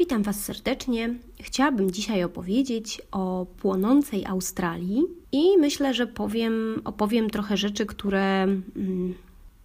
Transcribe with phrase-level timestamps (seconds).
[0.00, 1.14] Witam Was serdecznie.
[1.40, 9.14] Chciałabym dzisiaj opowiedzieć o płonącej Australii i myślę, że powiem, opowiem trochę rzeczy, które mm,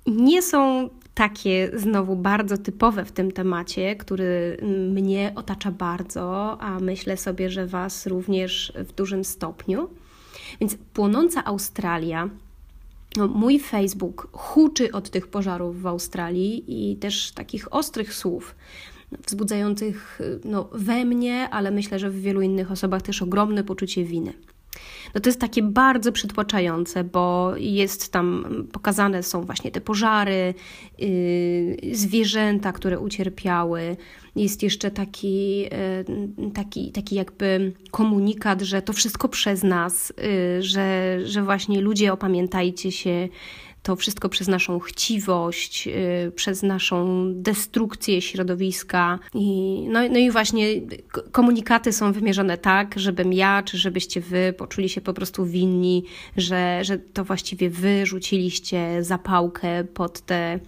[0.08, 4.58] nie są takie znowu bardzo typowe w tym temacie, który
[4.92, 9.90] mnie otacza bardzo, a myślę sobie, że Was również w dużym stopniu.
[10.60, 12.30] Więc płonąca Australia
[13.18, 18.56] no, mój Facebook huczy od tych pożarów w Australii i też takich ostrych słów
[19.28, 24.34] wzbudzających no, we mnie, ale myślę, że w wielu innych osobach też ogromne poczucie winy.
[25.16, 30.54] No to jest takie bardzo przytłaczające, bo jest tam pokazane są właśnie te pożary,
[31.00, 33.98] yy, zwierzęta, które ucierpiały.
[34.36, 35.70] Jest jeszcze taki, yy,
[36.54, 42.92] taki, taki jakby komunikat, że to wszystko przez nas, yy, że, że właśnie ludzie opamiętajcie
[42.92, 43.30] się,
[43.86, 49.20] to wszystko przez naszą chciwość, y, przez naszą destrukcję środowiska.
[49.34, 50.68] I, no, no i właśnie
[51.32, 56.04] komunikaty są wymierzone tak, żebym ja, czy żebyście wy poczuli się po prostu winni,
[56.38, 60.60] że, że to właściwie wy rzuciliście zapałkę pod te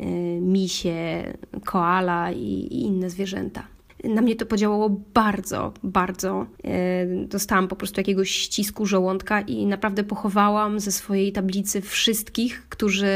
[0.00, 0.04] y,
[0.40, 1.32] misie,
[1.64, 3.71] koala i, i inne zwierzęta
[4.04, 6.46] na mnie to podziałało bardzo, bardzo.
[6.64, 13.08] E, dostałam po prostu jakiegoś ścisku żołądka i naprawdę pochowałam ze swojej tablicy wszystkich, którzy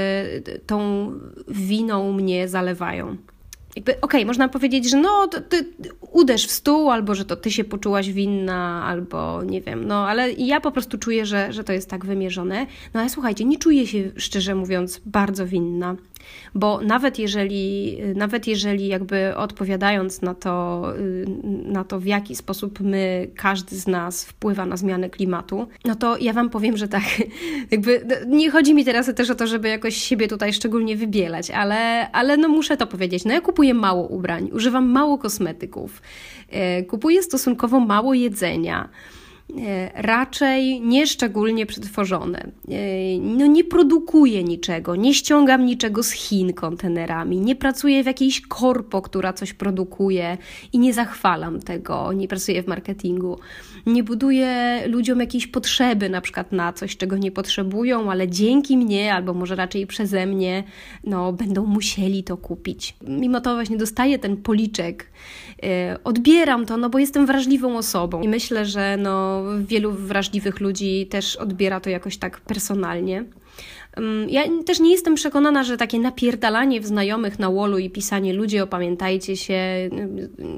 [0.66, 1.10] tą
[1.48, 3.16] winą mnie zalewają
[3.76, 5.66] jakby, okej, okay, można powiedzieć, że no, ty
[6.12, 10.32] uderz w stół, albo że to ty się poczułaś winna, albo nie wiem, no, ale
[10.32, 12.66] ja po prostu czuję, że, że to jest tak wymierzone.
[12.94, 15.96] No ale słuchajcie, nie czuję się, szczerze mówiąc, bardzo winna,
[16.54, 20.84] bo nawet jeżeli, nawet jeżeli jakby odpowiadając na to,
[21.64, 26.16] na to, w jaki sposób my, każdy z nas wpływa na zmianę klimatu, no to
[26.18, 27.02] ja Wam powiem, że tak,
[27.70, 32.10] jakby nie chodzi mi teraz też o to, żeby jakoś siebie tutaj szczególnie wybielać, ale,
[32.10, 36.02] ale no muszę to powiedzieć, no ja kupuję mało ubrań, używam mało kosmetyków,
[36.50, 38.88] e, kupuję stosunkowo mało jedzenia
[39.94, 42.38] raczej nieszczególnie przetworzone.
[42.38, 48.40] E, no nie produkuję niczego, nie ściągam niczego z Chin kontenerami, nie pracuję w jakiejś
[48.40, 50.38] korpo, która coś produkuje
[50.72, 53.38] i nie zachwalam tego, nie pracuję w marketingu.
[53.86, 59.14] Nie buduję ludziom jakiejś potrzeby na przykład na coś, czego nie potrzebują, ale dzięki mnie,
[59.14, 60.64] albo może raczej przeze mnie,
[61.04, 62.96] no będą musieli to kupić.
[63.08, 65.10] Mimo to właśnie dostaję ten policzek,
[65.62, 65.68] yy,
[66.04, 71.36] odbieram to, no bo jestem wrażliwą osobą i myślę, że no wielu wrażliwych ludzi też
[71.36, 73.24] odbiera to jakoś tak personalnie.
[74.28, 78.62] Ja też nie jestem przekonana, że takie napierdalanie w znajomych na wallu i pisanie ludzie
[78.62, 79.90] opamiętajcie się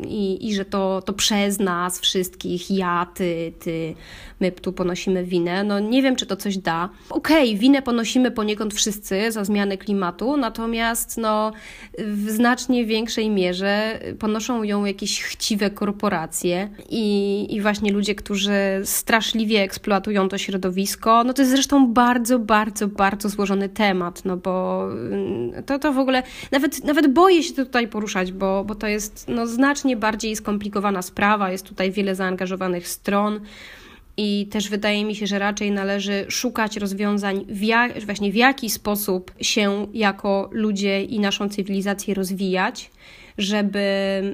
[0.08, 3.94] i, i że to, to przez nas wszystkich, ja, ty, ty,
[4.40, 5.64] my tu ponosimy winę.
[5.64, 6.88] No nie wiem, czy to coś da.
[7.10, 11.52] Okej, okay, winę ponosimy poniekąd wszyscy za zmiany klimatu, natomiast no,
[11.98, 18.52] w znacznie większej mierze ponoszą ją jakieś chciwe korporacje i, i właśnie ludzie, którzy
[18.84, 21.24] straszliwie eksploatują to środowisko.
[21.24, 25.98] No to jest zresztą bardzo, bardzo, bardzo złożony temat, no bo mm, to, to w
[25.98, 26.22] ogóle
[26.52, 31.50] nawet, nawet boję się tutaj poruszać, bo, bo to jest no, znacznie bardziej skomplikowana sprawa,
[31.50, 33.40] jest tutaj wiele zaangażowanych stron.
[34.20, 38.70] I też wydaje mi się, że raczej należy szukać rozwiązań, w jak, właśnie w jaki
[38.70, 42.90] sposób się jako ludzie i naszą cywilizację rozwijać,
[43.38, 43.80] żeby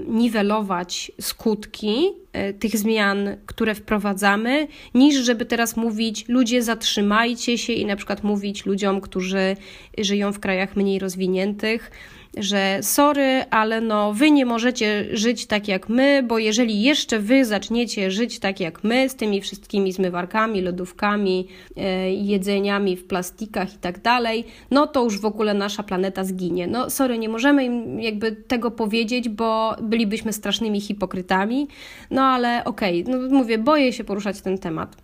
[0.09, 7.87] niwelować skutki e, tych zmian, które wprowadzamy, niż żeby teraz mówić, ludzie zatrzymajcie się i
[7.87, 9.57] na przykład mówić ludziom, którzy
[9.99, 11.91] żyją w krajach mniej rozwiniętych,
[12.37, 17.45] że sorry, ale no wy nie możecie żyć tak jak my, bo jeżeli jeszcze wy
[17.45, 23.79] zaczniecie żyć tak jak my, z tymi wszystkimi zmywarkami, lodówkami, e, jedzeniami w plastikach i
[23.79, 26.67] tak dalej, no to już w ogóle nasza planeta zginie.
[26.67, 31.69] No sorry, nie możemy im jakby tego powiedzieć, bo bylibyśmy strasznymi hipokrytami,
[32.11, 34.97] no ale okej, okay, no mówię, boję się poruszać ten temat.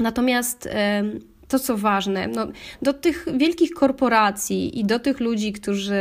[0.00, 0.68] Natomiast
[1.48, 2.46] to, co ważne, no,
[2.82, 5.94] do tych wielkich korporacji i do tych ludzi, którzy,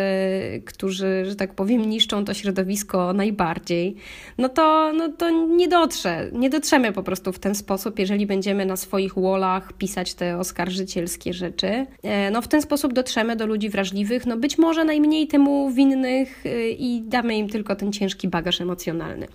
[0.66, 3.96] którzy, że tak powiem, niszczą to środowisko najbardziej,
[4.38, 6.30] no to, no to nie dotrze.
[6.34, 11.34] Nie dotrzemy po prostu w ten sposób, jeżeli będziemy na swoich wallach pisać te oskarżycielskie
[11.34, 11.86] rzeczy.
[12.04, 16.46] E, no w ten sposób dotrzemy do ludzi wrażliwych, no być może najmniej temu winnych
[16.46, 19.28] e, i damy im tylko ten ciężki bagaż emocjonalny.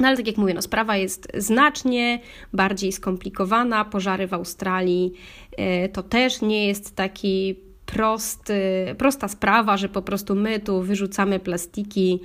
[0.00, 2.20] No ale tak jak mówię, no, sprawa jest znacznie
[2.52, 3.84] bardziej skomplikowana.
[3.84, 5.12] Pożary w Australii
[5.56, 7.56] e, to też nie jest taki
[7.86, 8.54] prosty,
[8.98, 12.20] prosta sprawa, że po prostu my tu wyrzucamy plastiki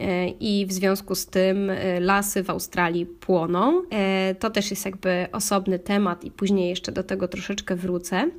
[0.00, 3.82] e, i w związku z tym e, lasy w Australii płoną.
[4.38, 8.30] To też jest jakby osobny temat i później jeszcze do tego troszeczkę wrócę.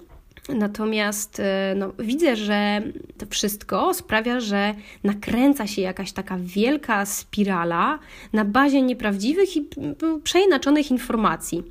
[0.55, 2.81] Natomiast e, no, widzę, że
[3.17, 7.99] to wszystko sprawia, że nakręca się jakaś taka wielka spirala
[8.33, 9.67] na bazie nieprawdziwych i
[10.23, 11.63] przeinaczonych informacji.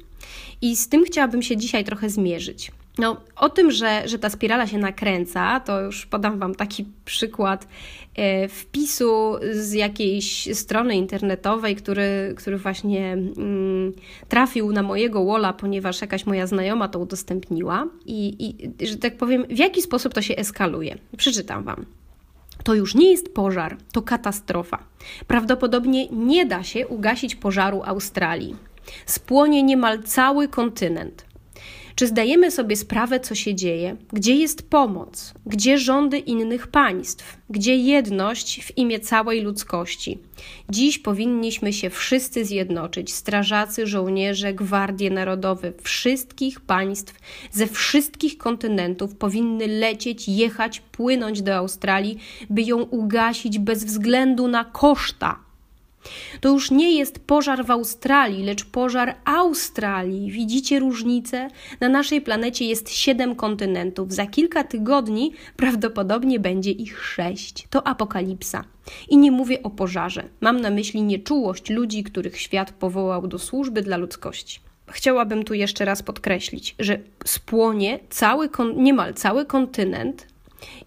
[0.62, 2.72] I z tym chciałabym się dzisiaj trochę zmierzyć.
[2.98, 7.68] No, o tym, że, że ta spirala się nakręca, to już podam Wam taki przykład
[8.14, 13.92] e, wpisu z jakiejś strony internetowej, który, który właśnie mm,
[14.28, 17.86] trafił na mojego walla, ponieważ jakaś moja znajoma to udostępniła.
[18.06, 20.98] I, I, że tak powiem, w jaki sposób to się eskaluje.
[21.16, 21.86] Przeczytam Wam.
[22.64, 24.78] To już nie jest pożar, to katastrofa.
[25.26, 28.56] Prawdopodobnie nie da się ugasić pożaru Australii.
[29.06, 31.27] Spłonie niemal cały kontynent.
[31.98, 33.96] Czy zdajemy sobie sprawę, co się dzieje?
[34.12, 35.34] Gdzie jest pomoc?
[35.46, 37.38] Gdzie rządy innych państw?
[37.50, 40.18] Gdzie jedność w imię całej ludzkości?
[40.70, 47.14] Dziś powinniśmy się wszyscy zjednoczyć strażacy, żołnierze, gwardie narodowe wszystkich państw,
[47.52, 52.18] ze wszystkich kontynentów powinny lecieć, jechać, płynąć do Australii,
[52.50, 55.47] by ją ugasić bez względu na koszta
[56.40, 60.30] to już nie jest pożar w Australii, lecz pożar Australii.
[60.30, 61.48] Widzicie różnicę?
[61.80, 64.12] Na naszej planecie jest siedem kontynentów.
[64.12, 67.66] Za kilka tygodni prawdopodobnie będzie ich sześć.
[67.70, 68.64] To apokalipsa.
[69.08, 70.24] I nie mówię o pożarze.
[70.40, 74.60] Mam na myśli nieczułość ludzi, których świat powołał do służby dla ludzkości.
[74.90, 80.26] Chciałabym tu jeszcze raz podkreślić, że spłonie cały, niemal cały kontynent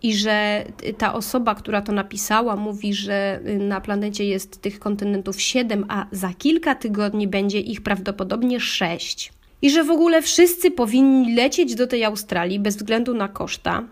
[0.04, 0.66] i że
[0.98, 6.34] ta osoba, która to napisała, mówi, że na planecie jest tych kontynentów siedem, a za
[6.38, 9.34] kilka tygodni będzie ich prawdopodobnie sześć.
[9.62, 13.84] I że w ogóle wszyscy powinni lecieć do tej Australii bez względu na koszta,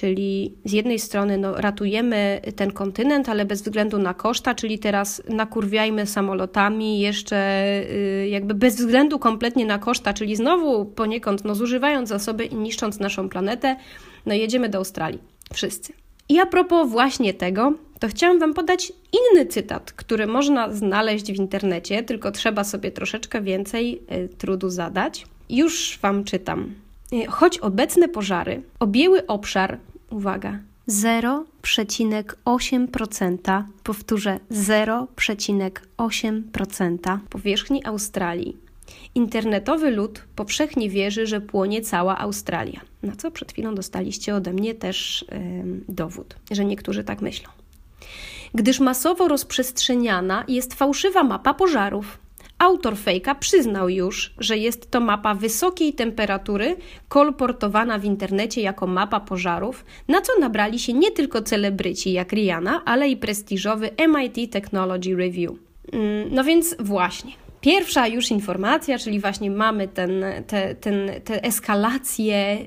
[0.00, 5.22] Czyli z jednej strony no, ratujemy ten kontynent, ale bez względu na koszta, czyli teraz
[5.28, 7.36] nakurwiajmy samolotami, jeszcze
[7.90, 13.00] y, jakby bez względu kompletnie na koszta, czyli znowu poniekąd no, zużywając zasoby i niszcząc
[13.00, 13.76] naszą planetę,
[14.26, 15.20] no jedziemy do Australii.
[15.54, 15.92] Wszyscy.
[16.28, 21.38] I a propos właśnie tego, to chciałam Wam podać inny cytat, który można znaleźć w
[21.38, 25.26] internecie, tylko trzeba sobie troszeczkę więcej y, trudu zadać.
[25.50, 26.74] Już Wam czytam.
[27.12, 29.78] Y, choć obecne pożary objęły obszar,
[30.10, 30.58] uwaga,
[30.88, 38.56] 0,8%, powtórzę 0,8% powierzchni Australii.
[39.14, 42.80] Internetowy lud powszechnie wierzy, że płonie cała Australia.
[43.02, 45.38] Na co przed chwilą dostaliście ode mnie też yy,
[45.88, 47.50] dowód, że niektórzy tak myślą.
[48.54, 52.18] Gdyż masowo rozprzestrzeniana jest fałszywa mapa pożarów
[52.58, 56.76] Autor fejka przyznał już, że jest to mapa wysokiej temperatury,
[57.08, 62.82] kolportowana w internecie jako mapa pożarów, na co nabrali się nie tylko celebryci jak Rihanna,
[62.84, 65.52] ale i prestiżowy MIT Technology Review.
[65.92, 67.32] Mm, no więc właśnie.
[67.60, 72.58] Pierwsza już informacja, czyli właśnie mamy ten, te, ten, te eskalacje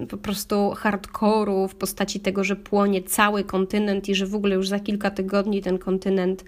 [0.00, 4.54] yy, po prostu hardkoru w postaci tego, że płonie cały kontynent i że w ogóle
[4.54, 6.44] już za kilka tygodni ten kontynent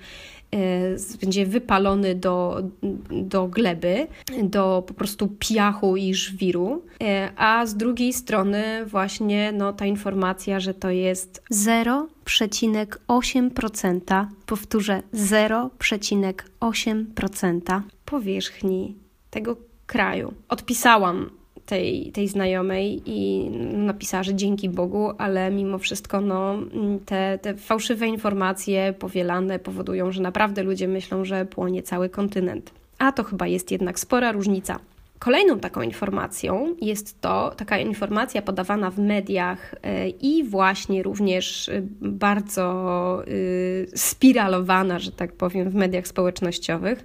[1.21, 2.63] będzie wypalony do,
[3.11, 4.07] do gleby,
[4.43, 7.07] do po prostu piachu i żwiru, y,
[7.37, 18.95] a z drugiej strony właśnie no, ta informacja, że to jest 0,8%, powtórzę 0,8% powierzchni
[19.31, 19.57] tego
[19.87, 20.35] kraju.
[20.49, 21.38] Odpisałam
[21.69, 26.59] tej, tej znajomej i napisała, że dzięki Bogu, ale mimo wszystko no,
[27.07, 32.71] te, te fałszywe informacje powielane powodują, że naprawdę ludzie myślą, że płonie cały kontynent.
[32.99, 34.79] A to chyba jest jednak spora różnica.
[35.19, 41.83] Kolejną taką informacją jest to taka informacja podawana w mediach e, i właśnie również e,
[42.01, 47.05] bardzo e, spiralowana, że tak powiem, w mediach społecznościowych.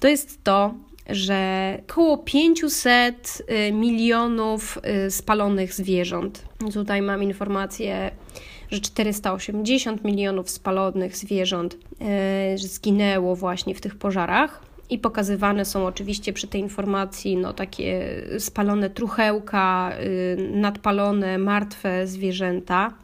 [0.00, 0.74] To jest to,
[1.10, 6.44] że około 500 y, milionów y, spalonych zwierząt.
[6.72, 8.10] Tutaj mam informację,
[8.70, 11.74] że 480 milionów spalonych zwierząt
[12.54, 14.60] y, zginęło właśnie w tych pożarach.
[14.90, 19.92] I pokazywane są oczywiście przy tej informacji no, takie spalone truchełka,
[20.50, 22.94] nadpalone, martwe zwierzęta.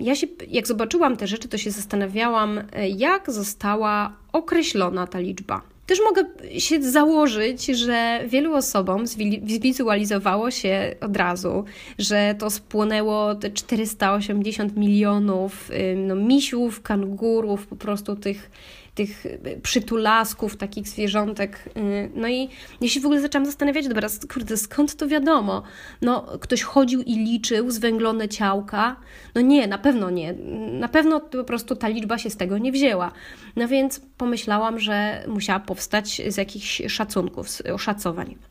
[0.00, 2.60] Ja się, jak zobaczyłam te rzeczy, to się zastanawiałam,
[2.96, 5.62] jak została określona ta liczba.
[5.90, 6.24] Też mogę
[6.58, 9.06] się założyć, że wielu osobom
[9.46, 11.64] zwizualizowało się od razu,
[11.98, 18.50] że to spłonęło te 480 milionów no, misiów, kangurów, po prostu tych
[18.94, 19.26] tych
[19.62, 21.68] przytulasków, takich zwierzątek.
[21.76, 22.48] Y, no i
[22.80, 25.62] ja się w ogóle zaczęłam zastanawiać, dobra, kurde, skąd to wiadomo?
[26.02, 28.96] No, ktoś chodził i liczył zwęglone ciałka?
[29.34, 30.32] No nie, na pewno nie.
[30.72, 33.12] Na pewno po prostu ta liczba się z tego nie wzięła.
[33.56, 38.49] No więc pomyślałam, że musiała powstać z jakichś szacunków, z oszacowań.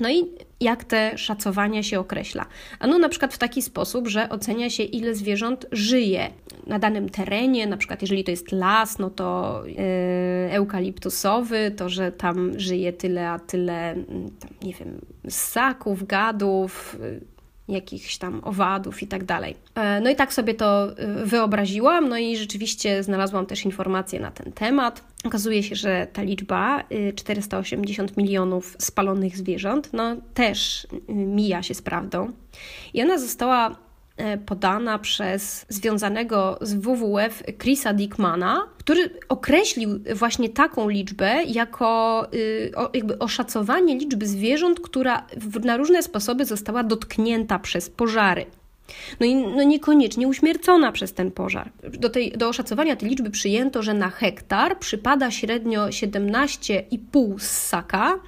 [0.00, 0.24] No i
[0.60, 2.46] jak te szacowania się określa?
[2.78, 6.30] Ano na przykład w taki sposób, że ocenia się, ile zwierząt żyje
[6.66, 9.74] na danym terenie, na przykład jeżeli to jest las, no to yy,
[10.52, 14.06] eukaliptusowy, to że tam żyje tyle, a tyle, mm,
[14.40, 17.35] tam, nie wiem, ssaków, gadów, yy,
[17.68, 19.56] jakichś tam owadów i tak dalej.
[19.74, 20.88] E, no i tak sobie to
[21.22, 25.04] y, wyobraziłam, no i rzeczywiście znalazłam też informacje na ten temat.
[25.24, 26.84] Okazuje się, że ta liczba
[27.16, 32.32] 480 y, milionów spalonych zwierząt, no też mija się z prawdą.
[32.94, 33.85] I ona została E,
[34.46, 43.18] podana przez związanego z WWF Chrisa Dickmana, który określił właśnie taką liczbę jako y, jakby
[43.18, 45.26] oszacowanie liczby zwierząt, która
[45.64, 48.46] na różne sposoby została dotknięta przez pożary.
[49.20, 51.70] No i no niekoniecznie uśmiercona przez ten pożar.
[51.98, 58.18] Do, tej, do oszacowania tej liczby przyjęto, że na hektar przypada średnio 17,5 ssaka,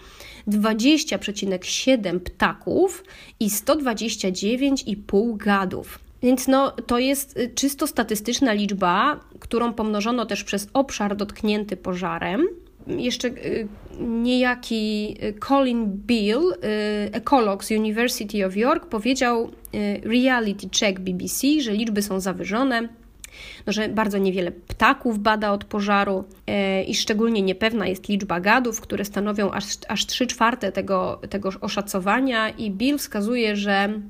[0.48, 3.04] 20,7 ptaków
[3.40, 5.98] i 129,5 gadów.
[6.22, 12.48] Więc no, to jest y, czysto statystyczna liczba, którą pomnożono też przez obszar dotknięty pożarem.
[12.86, 13.68] Jeszcze y,
[14.00, 16.56] niejaki y, Colin Beale,
[17.12, 19.50] ekolog z University of York, powiedział
[20.02, 22.88] Reality Check BBC, że liczby są zawyżone,
[23.66, 28.80] no, że bardzo niewiele ptaków bada od pożaru e, i szczególnie niepewna jest liczba gadów,
[28.80, 34.00] które stanowią aż, aż 3 czwarte tego, tego oszacowania i Bill wskazuje, że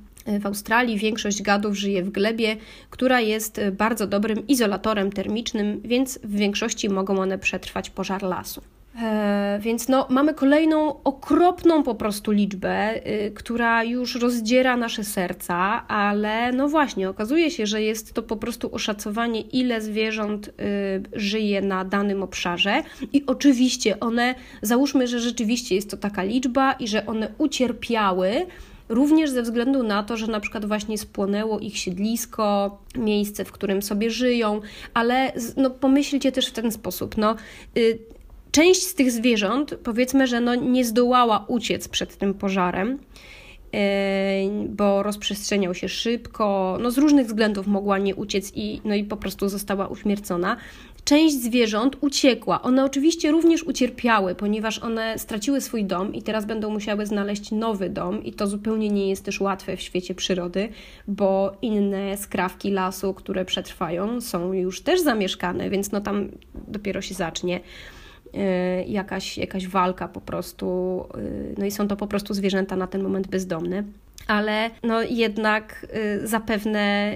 [0.41, 2.57] w Australii większość gadów żyje w glebie,
[2.91, 8.63] która jest bardzo dobrym izolatorem termicznym, więc w większości mogą one przetrwać pożar lasu.
[9.03, 15.89] E, więc no, mamy kolejną okropną po prostu liczbę, y, która już rozdziera nasze serca,
[15.89, 20.53] ale no właśnie, okazuje się, że jest to po prostu oszacowanie, ile zwierząt y,
[21.13, 26.89] żyje na danym obszarze, i oczywiście one, załóżmy, że rzeczywiście jest to taka liczba i
[26.89, 28.47] że one ucierpiały.
[28.89, 33.83] Również ze względu na to, że na przykład właśnie spłonęło ich siedlisko, miejsce, w którym
[33.83, 34.61] sobie żyją,
[34.95, 37.17] ale no, pomyślcie też w ten sposób.
[37.17, 37.37] No,
[37.77, 37.99] y,
[38.59, 42.99] Część z tych zwierząt, powiedzmy, że no nie zdołała uciec przed tym pożarem,
[43.75, 49.05] e, bo rozprzestrzeniał się szybko, no z różnych względów mogła nie uciec i, no i
[49.05, 50.57] po prostu została uśmiercona.
[51.05, 52.63] Część zwierząt uciekła.
[52.63, 57.91] One oczywiście również ucierpiały, ponieważ one straciły swój dom i teraz będą musiały znaleźć nowy
[57.91, 60.69] dom, i to zupełnie nie jest też łatwe w świecie przyrody,
[61.09, 66.29] bo inne skrawki lasu, które przetrwają, są już też zamieszkane, więc no tam
[66.69, 67.61] dopiero się zacznie.
[68.35, 72.87] Y, jakaś, jakaś walka po prostu, y, no i są to po prostu zwierzęta na
[72.87, 73.85] ten moment bezdomne.
[74.27, 75.87] Ale no jednak
[76.23, 77.15] y, zapewne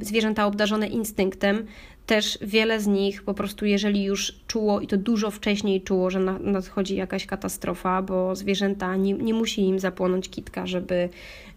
[0.00, 1.66] zwierzęta obdarzone instynktem
[2.06, 6.20] też wiele z nich po prostu, jeżeli już czuło i to dużo wcześniej czuło, że
[6.40, 11.08] nadchodzi jakaś katastrofa, bo zwierzęta nie, nie musi im zapłonąć kitka, żeby,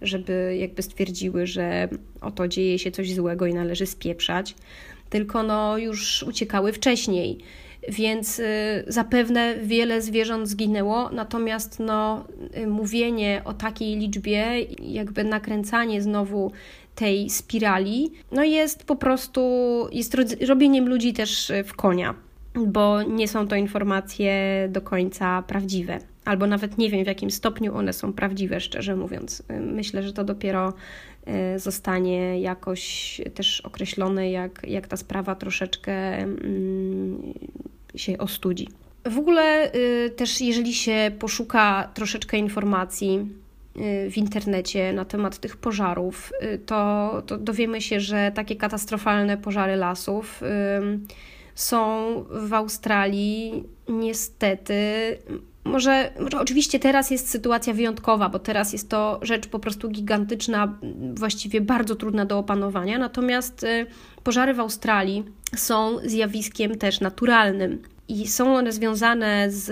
[0.01, 1.89] żeby jakby stwierdziły, że
[2.21, 4.55] oto dzieje się coś złego i należy spieprzać,
[5.11, 7.37] tylko no już uciekały wcześniej.
[7.89, 8.43] Więc y,
[8.87, 12.25] zapewne wiele zwierząt zginęło, natomiast no,
[12.57, 16.51] y, mówienie o takiej liczbie, jakby nakręcanie znowu
[16.95, 19.41] tej spirali, no jest po prostu,
[19.91, 22.13] jest robieniem ludzi też y, w konia,
[22.55, 24.33] bo nie są to informacje
[24.69, 25.99] do końca prawdziwe.
[26.25, 29.43] Albo nawet nie wiem, w jakim stopniu one są prawdziwe, szczerze mówiąc.
[29.59, 30.73] Myślę, że to dopiero
[31.57, 37.33] zostanie jakoś też określone, jak, jak ta sprawa troszeczkę mm,
[37.95, 38.67] się ostudzi.
[39.05, 43.29] W ogóle y, też, jeżeli się poszuka troszeczkę informacji
[43.77, 49.37] y, w internecie na temat tych pożarów, y, to, to dowiemy się, że takie katastrofalne
[49.37, 50.41] pożary lasów
[51.55, 54.73] są w Australii niestety.
[55.63, 60.79] Może, może oczywiście teraz jest sytuacja wyjątkowa, bo teraz jest to rzecz po prostu gigantyczna,
[61.13, 62.97] właściwie bardzo trudna do opanowania.
[62.97, 63.65] Natomiast
[64.23, 65.23] pożary w Australii
[65.55, 69.67] są zjawiskiem też naturalnym i są one związane z,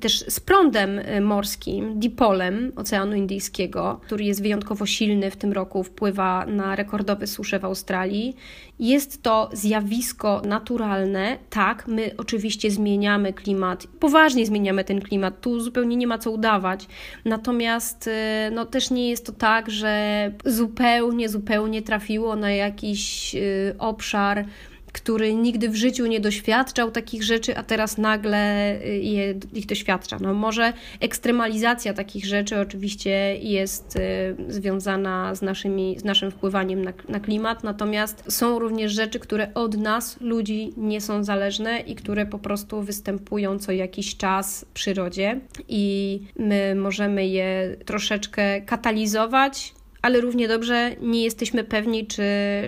[0.00, 5.84] też z prądem y, morskim, dipolem Oceanu Indyjskiego, który jest wyjątkowo silny w tym roku,
[5.84, 8.36] wpływa na rekordowe susze w Australii.
[8.78, 11.38] Jest to zjawisko naturalne.
[11.50, 16.86] Tak, my oczywiście zmieniamy klimat, poważnie zmieniamy ten klimat, tu zupełnie nie ma co udawać.
[17.24, 18.10] Natomiast y,
[18.52, 24.44] no, też nie jest to tak, że zupełnie, zupełnie trafiło na jakiś y, obszar,
[24.92, 30.18] który nigdy w życiu nie doświadczał takich rzeczy, a teraz nagle y, je, ich doświadcza.
[30.20, 36.92] No może ekstremalizacja takich rzeczy oczywiście jest y, związana z, naszymi, z naszym wpływaniem na,
[37.08, 42.26] na klimat, natomiast są również rzeczy, które od nas, ludzi, nie są zależne i które
[42.26, 50.20] po prostu występują co jakiś czas w przyrodzie i my możemy je troszeczkę katalizować, ale
[50.20, 52.22] równie dobrze nie jesteśmy pewni, czy,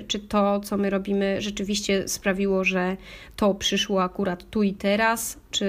[0.09, 2.97] czy to, co my robimy, rzeczywiście sprawiło, że
[3.37, 5.67] to przyszło akurat tu i teraz, czy,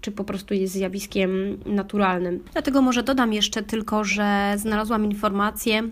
[0.00, 2.44] czy po prostu jest zjawiskiem naturalnym.
[2.52, 5.90] Dlatego może dodam jeszcze tylko, że znalazłam informację,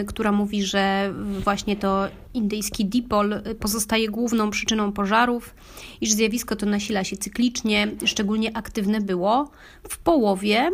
[0.00, 1.12] y, która mówi, że
[1.44, 5.54] właśnie to indyjski dipol pozostaje główną przyczyną pożarów,
[6.00, 9.50] iż zjawisko to nasila się cyklicznie, szczególnie aktywne było
[9.88, 10.70] w połowie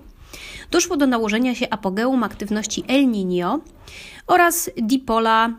[0.72, 3.60] doszło do nałożenia się apogeum aktywności El Niño
[4.28, 5.54] oraz dipola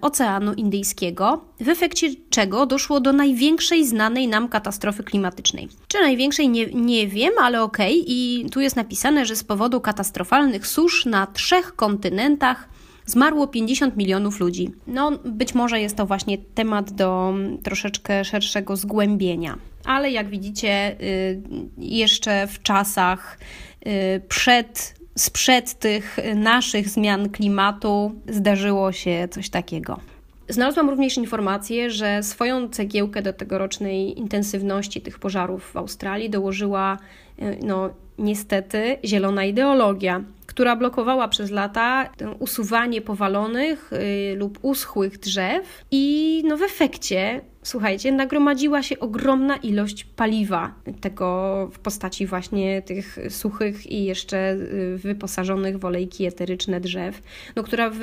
[0.00, 5.68] Oceanu Indyjskiego, w efekcie czego doszło do największej znanej nam katastrofy klimatycznej.
[5.88, 8.00] Czy największej nie, nie wiem, ale okej.
[8.00, 8.14] Okay.
[8.14, 12.68] I tu jest napisane, że z powodu katastrofalnych susz na trzech kontynentach
[13.06, 14.70] zmarło 50 milionów ludzi.
[14.86, 19.58] No, być może jest to właśnie temat do troszeczkę szerszego zgłębienia.
[19.84, 21.42] Ale jak widzicie, y,
[21.78, 23.38] jeszcze w czasach
[23.86, 30.00] y, przed sprzed tych naszych zmian klimatu zdarzyło się coś takiego.
[30.48, 36.98] Znalazłam również informację, że swoją cegiełkę do tegorocznej intensywności tych pożarów w Australii dołożyła,
[37.38, 45.84] e, no niestety, zielona ideologia, która blokowała przez lata usuwanie powalonych y, lub uschłych drzew
[45.90, 53.18] i no w efekcie słuchajcie, nagromadziła się ogromna ilość paliwa, tego w postaci właśnie tych
[53.28, 57.22] suchych i jeszcze y, wyposażonych w olejki eteryczne drzew,
[57.56, 57.98] no, która w,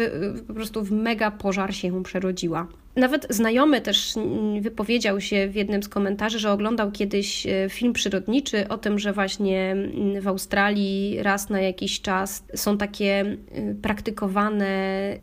[0.47, 2.67] po prostu w mega pożar się przerodziła.
[2.95, 4.13] Nawet znajomy też
[4.61, 9.13] wypowiedział się w jednym z komentarzy, że oglądał kiedyś y, film przyrodniczy o tym, że
[9.13, 14.67] właśnie mm, w Australii raz na jakiś czas są takie y, praktykowane,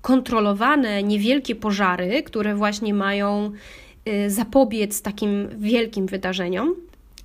[0.02, 3.83] kontrolowane niewielkie pożary, które właśnie mają Y,
[4.28, 6.74] zapobiec takim wielkim wydarzeniom.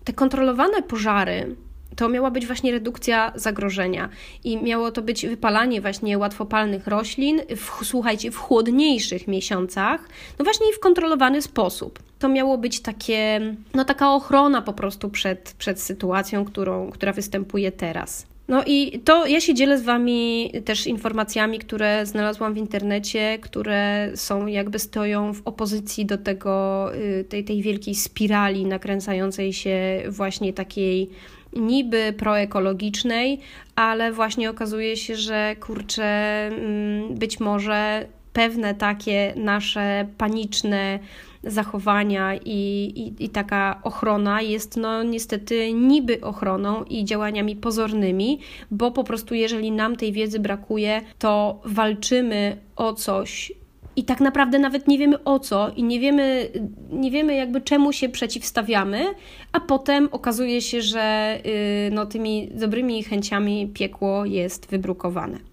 [0.04, 1.56] Te kontrolowane pożary
[1.96, 4.10] to miała być właśnie redukcja zagrożenia
[4.44, 10.74] i miało to być wypalanie właśnie łatwopalnych roślin, w, słuchajcie, w chłodniejszych miesiącach, no właśnie
[10.74, 12.00] w kontrolowany sposób.
[12.20, 13.42] To miało być takie,
[13.74, 18.28] no taka ochrona po prostu przed, przed sytuacją, którą, która występuje teraz.
[18.50, 24.12] No i to ja się dzielę z Wami też informacjami, które znalazłam w internecie, które
[24.16, 30.54] są jakby stoją w opozycji do tego, y, tej, tej wielkiej spirali nakręcającej się właśnie
[30.54, 31.10] takiej
[31.54, 33.40] niby proekologicznej,
[33.76, 36.04] ale właśnie okazuje się, że kurczę,
[36.48, 41.00] mm, być może pewne takie nasze paniczne
[41.44, 48.40] zachowania i, i, i, taka ochrona jest no niestety niby ochroną i działaniami pozornymi,
[48.72, 53.52] bo po prostu jeżeli nam tej wiedzy brakuje, to walczymy o coś
[53.96, 56.50] i tak naprawdę nawet nie wiemy o co i nie wiemy,
[56.92, 59.06] nie wiemy jakby czemu się przeciwstawiamy,
[59.52, 61.52] a potem okazuje się, że yy,
[61.92, 65.49] no, tymi dobrymi chęciami piekło jest wybrukowane.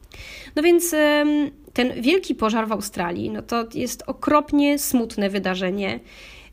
[0.56, 0.94] No więc
[1.76, 6.00] ten wielki pożar w Australii, no to jest okropnie smutne wydarzenie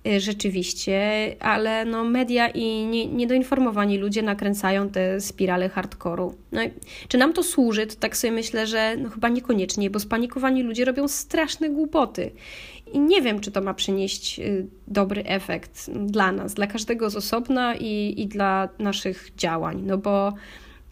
[0.07, 1.01] y, rzeczywiście,
[1.39, 6.35] ale no media i nie, niedoinformowani ludzie nakręcają te spirale hardkoru.
[6.51, 6.61] No
[7.07, 7.87] czy nam to służy?
[7.87, 12.31] To tak sobie myślę, że no chyba niekoniecznie, bo spanikowani ludzie robią straszne głupoty.
[12.93, 17.15] I nie wiem, czy to ma przynieść y, dobry efekt dla nas, dla każdego z
[17.15, 20.33] osobna i, i dla naszych działań, no bo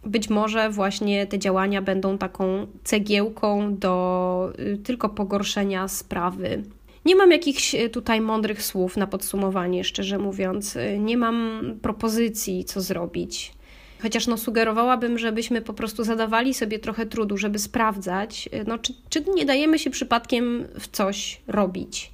[0.06, 6.64] być może właśnie te działania będą taką cegiełką do y, tylko pogorszenia sprawy.
[7.06, 10.76] Nie mam jakichś y, tutaj mądrych słów na podsumowanie, szczerze mówiąc.
[10.76, 13.54] Y, nie mam propozycji, co zrobić.
[14.02, 19.24] Chociaż no, sugerowałabym, żebyśmy po prostu zadawali sobie trochę trudu, żeby sprawdzać, no, czy, czy
[19.36, 22.12] nie dajemy się przypadkiem w coś robić.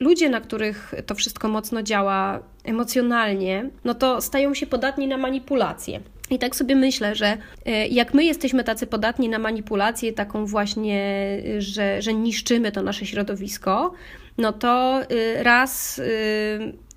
[0.00, 6.00] Ludzie, na których to wszystko mocno działa emocjonalnie, no to stają się podatni na manipulacje.
[6.30, 11.26] I tak sobie myślę, że e, jak my jesteśmy tacy podatni na manipulację, taką właśnie,
[11.58, 13.92] że, że niszczymy to nasze środowisko,
[14.38, 16.02] no to e, raz e,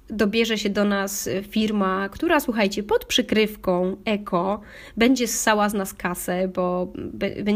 [0.09, 4.61] dobierze się do nas firma, która, słuchajcie, pod przykrywką eko
[4.97, 6.93] będzie ssała z nas kasę, bo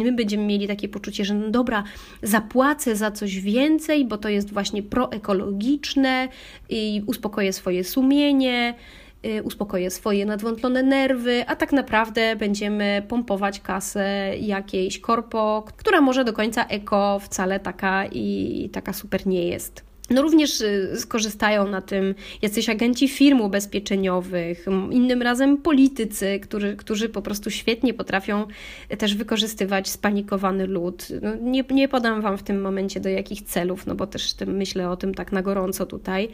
[0.01, 1.83] my będziemy mieli takie poczucie, że no dobra,
[2.23, 6.27] zapłacę za coś więcej, bo to jest właśnie proekologiczne
[6.69, 8.73] i uspokoję swoje sumienie,
[9.43, 16.33] uspokoję swoje nadwątlone nerwy, a tak naprawdę będziemy pompować kasę jakiejś korpo, która może do
[16.33, 19.93] końca eko wcale taka i taka super nie jest.
[20.09, 27.09] No również y, skorzystają na tym jacyś agenci firm ubezpieczeniowych, innym razem politycy, którzy, którzy
[27.09, 28.47] po prostu świetnie potrafią
[28.97, 31.07] też wykorzystywać spanikowany lud.
[31.21, 34.89] No nie, nie podam Wam w tym momencie do jakich celów, no bo też myślę
[34.89, 36.29] o tym tak na gorąco tutaj,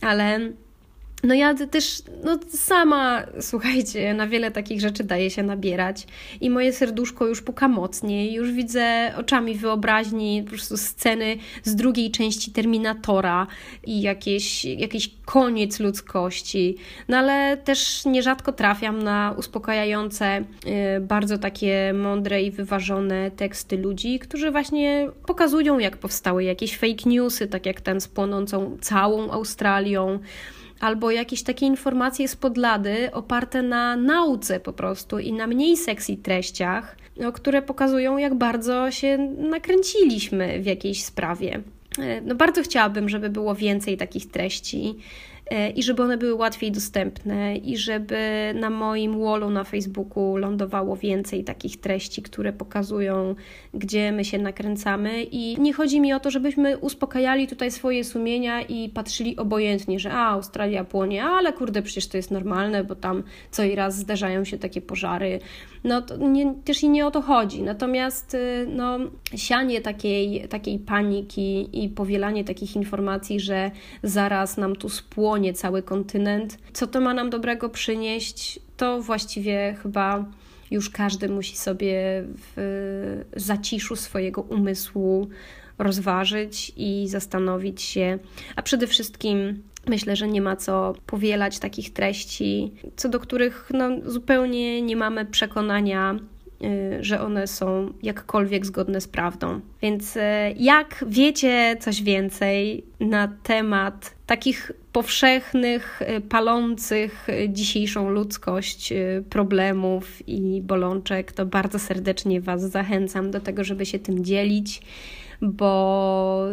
[0.00, 0.52] ale
[1.22, 6.06] no ja też no sama, słuchajcie, na wiele takich rzeczy daje się nabierać
[6.40, 12.10] i moje serduszko już puka mocniej, już widzę oczami wyobraźni po prostu sceny z drugiej
[12.10, 13.46] części Terminatora
[13.84, 16.76] i jakieś, jakiś koniec ludzkości,
[17.08, 20.44] no ale też nierzadko trafiam na uspokajające,
[20.96, 27.10] y, bardzo takie mądre i wyważone teksty ludzi, którzy właśnie pokazują jak powstały jakieś fake
[27.10, 30.18] newsy, tak jak ten z płonącą całą Australią,
[30.82, 36.16] albo jakieś takie informacje z podlady oparte na nauce po prostu i na mniej sexy
[36.16, 41.60] treściach, no, które pokazują, jak bardzo się nakręciliśmy w jakiejś sprawie.
[41.98, 44.94] E, no, bardzo chciałabym, żeby było więcej takich treści.
[45.50, 50.96] E, i żeby one były łatwiej dostępne i żeby na moim wallu na Facebooku lądowało
[50.96, 53.34] więcej takich treści, które pokazują,
[53.74, 58.62] gdzie my się nakręcamy i nie chodzi mi o to, żebyśmy uspokajali tutaj swoje sumienia
[58.62, 63.22] i patrzyli obojętnie, że a, Australia płonie, ale kurde, przecież to jest normalne, bo tam
[63.50, 65.40] co i raz zdarzają się takie pożary.
[65.84, 67.62] No to nie, też i nie o to chodzi.
[67.62, 68.98] Natomiast y, no,
[69.36, 73.70] sianie takiej, takiej paniki i powielanie takich informacji, że
[74.02, 76.58] zaraz nam tu spłonie płonie cały kontynent.
[76.72, 80.24] Co to ma nam dobrego przynieść, to właściwie chyba
[80.70, 82.24] już każdy musi sobie
[82.56, 85.28] w zaciszu swojego umysłu
[85.78, 88.18] rozważyć i zastanowić się,
[88.56, 93.88] a przede wszystkim myślę, że nie ma co powielać takich treści, co do których no,
[94.04, 96.16] zupełnie nie mamy przekonania,
[96.62, 99.60] y, że one są jakkolwiek zgodne z prawdą.
[99.82, 100.20] Więc y,
[100.56, 108.92] jak wiecie coś więcej na temat takich powszechnych, y, palących dzisiejszą ludzkość
[109.30, 114.82] problemów i bolączek, to bardzo serdecznie Was zachęcam do tego, żeby się tym dzielić,
[115.42, 116.44] bo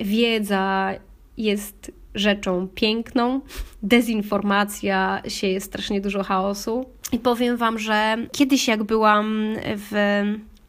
[0.00, 0.90] wiedza
[1.36, 3.40] jest rzeczą piękną,
[3.82, 6.84] dezinformacja sieje strasznie dużo chaosu.
[7.12, 10.22] I powiem Wam, że kiedyś, jak byłam w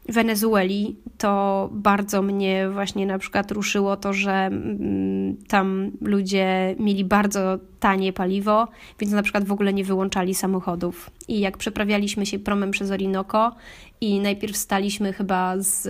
[0.08, 7.58] Wenezueli, to bardzo mnie właśnie na przykład ruszyło to, że mm, tam ludzie mieli bardzo
[7.80, 8.68] tanie paliwo,
[9.00, 11.10] więc na przykład w ogóle nie wyłączali samochodów.
[11.28, 13.52] I jak przeprawialiśmy się promem przez Orinoco
[14.00, 15.88] i najpierw staliśmy chyba z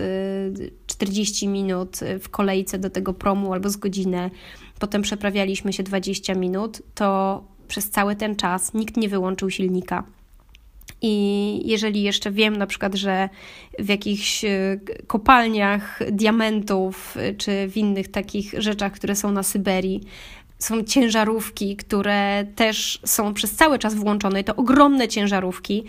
[0.97, 4.29] 40 y, minut w kolejce do tego promu albo z godzinę,
[4.79, 10.03] potem przeprawialiśmy się 20 minut, to przez cały ten czas nikt nie wyłączył silnika.
[11.01, 13.29] I jeżeli jeszcze wiem na przykład, że
[13.79, 14.49] w jakichś e,
[15.07, 20.01] kopalniach diamentów e, czy w innych takich rzeczach, które są na Syberii,
[20.59, 25.83] są ciężarówki, które też są przez cały czas włączone, to ogromne ciężarówki,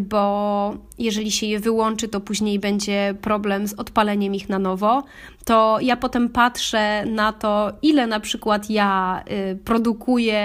[0.00, 5.02] bo jeżeli się je wyłączy, to później będzie problem z odpaleniem ich na nowo.
[5.44, 9.22] To ja potem patrzę na to, ile na przykład ja
[9.52, 10.42] y, produkuję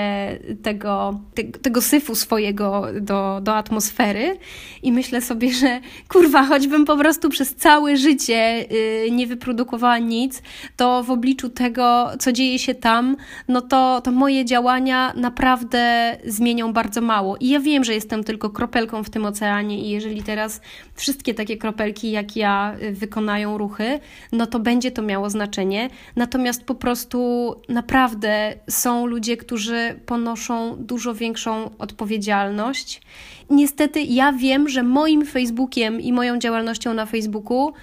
[0.64, 4.38] tego, te, tego syfu swojego do, do atmosfery
[4.84, 5.80] i myślę sobie, że
[6.10, 10.42] kurwa, choćbym po prostu przez całe życie y, nie wyprodukowała nic,
[10.76, 13.16] to w obliczu tego, co dzieje się tam,
[13.48, 17.38] no to, to moje działania naprawdę zmienią bardzo mało.
[17.40, 19.35] I ja wiem, że jestem tylko kropelką w tym oceanie
[19.80, 20.62] i jeżeli teraz
[20.96, 24.00] wszystkie takie kropelki jak ja y, wykonają ruchy,
[24.32, 25.90] no to będzie to miało znaczenie.
[26.16, 33.02] Natomiast po prostu naprawdę są ludzie, którzy ponoszą dużo większą odpowiedzialność.
[33.50, 37.74] Niestety ja wiem, że moim Facebookiem i moją działalnością na Facebooku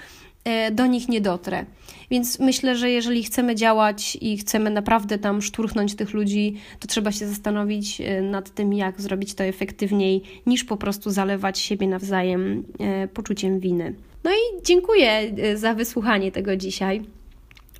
[0.72, 1.64] do nich nie dotrę.
[2.12, 7.12] Więc myślę, że jeżeli chcemy działać i chcemy naprawdę tam szturchnąć tych ludzi, to trzeba
[7.12, 12.64] się zastanowić e, nad tym, jak zrobić to efektywniej, niż po prostu zalewać siebie nawzajem
[12.80, 13.94] e, poczuciem winy.
[14.24, 17.02] No i dziękuję e, za wysłuchanie tego dzisiaj.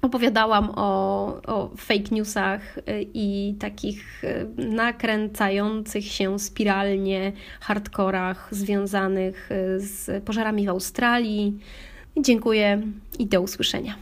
[0.02, 2.78] Opowiadałam o, o fake newsach
[3.14, 4.22] i takich
[4.56, 11.58] nakręcających się spiralnie hardkorach związanych z pożarami w Australii.
[12.16, 12.82] Dziękuję
[13.18, 13.94] i do usłyszenia.